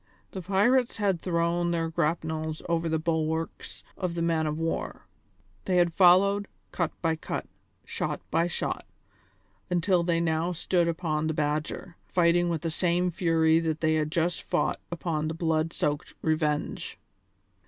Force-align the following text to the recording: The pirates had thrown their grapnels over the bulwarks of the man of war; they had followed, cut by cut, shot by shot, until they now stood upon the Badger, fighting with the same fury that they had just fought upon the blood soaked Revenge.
The 0.31 0.41
pirates 0.41 0.97
had 0.97 1.21
thrown 1.21 1.69
their 1.69 1.87
grapnels 1.87 2.63
over 2.67 2.89
the 2.89 2.97
bulwarks 2.97 3.83
of 3.95 4.15
the 4.15 4.23
man 4.23 4.47
of 4.47 4.59
war; 4.59 5.05
they 5.65 5.77
had 5.77 5.93
followed, 5.93 6.47
cut 6.71 6.91
by 7.03 7.15
cut, 7.15 7.45
shot 7.85 8.19
by 8.31 8.47
shot, 8.47 8.87
until 9.69 10.01
they 10.01 10.19
now 10.19 10.53
stood 10.53 10.87
upon 10.87 11.27
the 11.27 11.35
Badger, 11.35 11.97
fighting 12.07 12.49
with 12.49 12.63
the 12.63 12.71
same 12.71 13.11
fury 13.11 13.59
that 13.59 13.81
they 13.81 13.93
had 13.93 14.11
just 14.11 14.41
fought 14.41 14.79
upon 14.91 15.27
the 15.27 15.35
blood 15.35 15.71
soaked 15.71 16.15
Revenge. 16.23 16.97